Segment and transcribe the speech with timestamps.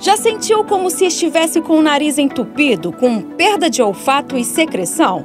[0.00, 5.24] Já sentiu como se estivesse com o nariz entupido, com perda de olfato e secreção?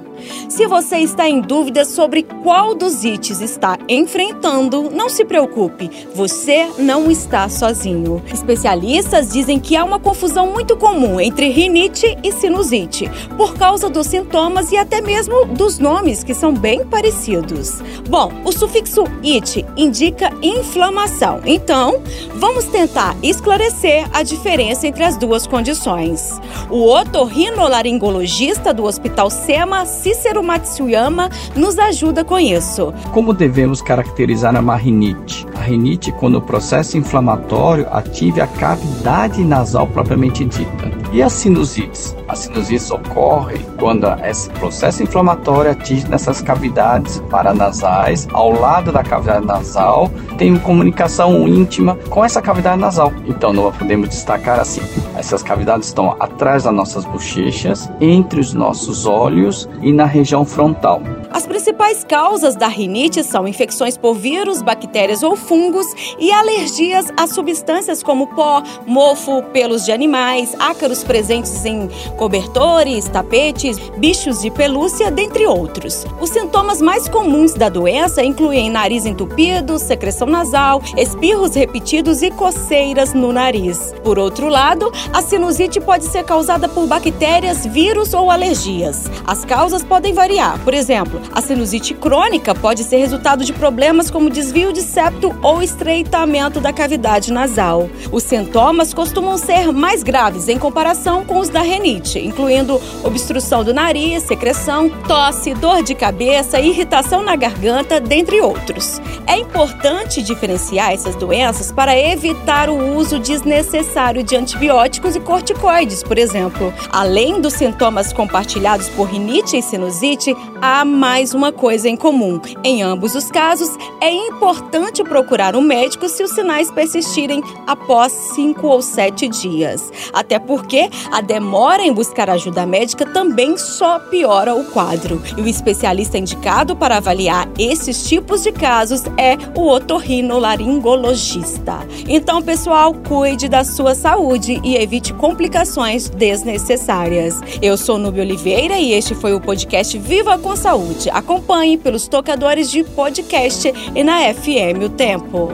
[0.49, 6.67] Se você está em dúvida sobre qual dos ites está enfrentando, não se preocupe, você
[6.77, 8.21] não está sozinho.
[8.33, 14.07] Especialistas dizem que há uma confusão muito comum entre rinite e sinusite, por causa dos
[14.07, 17.81] sintomas e até mesmo dos nomes que são bem parecidos.
[18.09, 22.01] Bom, o sufixo it indica inflamação, então
[22.35, 26.39] vamos tentar esclarecer a diferença entre as duas condições.
[26.69, 32.93] O otorrinolaringologista do Hospital SEMA se Cícero Matsuyama nos ajuda com isso.
[33.11, 35.45] Como devemos caracterizar a rinite?
[35.55, 41.02] A rinite quando o processo inflamatório ative a cavidade nasal propriamente dita.
[41.13, 42.15] E as sinusites?
[42.27, 49.45] As sinusites ocorrem quando esse processo inflamatório atinge nessas cavidades paranasais, ao lado da cavidade
[49.45, 53.13] nasal, tem comunicação íntima com essa cavidade nasal.
[53.27, 54.81] Então, nós podemos destacar assim:
[55.15, 60.99] essas cavidades estão atrás das nossas bochechas, entre os nossos olhos e na região frontal.
[61.29, 65.85] As principais causas da rinite são infecções por vírus, bactérias ou fungos
[66.19, 73.77] e alergias a substâncias como pó, mofo, pelos de animais, ácaros presentes em cobertores, tapetes,
[73.97, 76.05] bichos de pelúcia, dentre outros.
[76.19, 83.13] Os sintomas mais comuns da doença incluem nariz entupido, secreção nasal, espirros repetidos e coceiras
[83.13, 83.93] no nariz.
[84.03, 89.03] Por outro lado, a sinusite pode ser causada por bactérias, vírus ou alergias.
[89.25, 90.59] As causas podem variar.
[90.63, 95.61] Por exemplo, a sinusite crônica pode ser resultado de problemas como desvio de septo ou
[95.61, 97.89] estreitamento da cavidade nasal.
[98.11, 100.92] Os sintomas costumam ser mais graves em comparação
[101.25, 107.35] com os da renite, incluindo obstrução do nariz, secreção, tosse, dor de cabeça, irritação na
[107.35, 109.01] garganta, dentre outros.
[109.25, 116.17] É importante diferenciar essas doenças para evitar o uso desnecessário de antibióticos e corticoides, por
[116.17, 116.71] exemplo.
[116.91, 122.39] Além dos sintomas compartilhados por rinite e sinusite, há mais uma coisa em comum.
[122.63, 128.67] Em ambos os casos, é importante procurar um médico se os sinais persistirem após cinco
[128.67, 129.91] ou sete dias.
[130.13, 130.37] Até
[130.73, 135.21] porque a demora em buscar ajuda médica também só piora o quadro.
[135.37, 141.87] E o especialista indicado para avaliar esses tipos de casos é o otorrinolaringologista.
[142.07, 147.39] Então, pessoal, cuide da sua saúde e evite complicações desnecessárias.
[147.61, 151.07] Eu sou Nubia Oliveira e este foi o podcast Viva com Saúde.
[151.11, 155.51] Acompanhe pelos tocadores de podcast e na FM O Tempo.